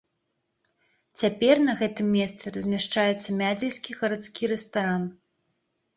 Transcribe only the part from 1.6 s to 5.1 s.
на гэтым месцы размяшчаецца мядзельскі гарадскі рэстаран.